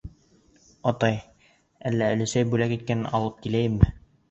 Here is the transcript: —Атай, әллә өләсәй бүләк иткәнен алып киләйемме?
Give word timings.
—Атай, 0.91 1.19
әллә 1.91 2.09
өләсәй 2.15 2.49
бүләк 2.55 2.75
иткәнен 2.79 3.09
алып 3.21 3.41
киләйемме? 3.47 3.95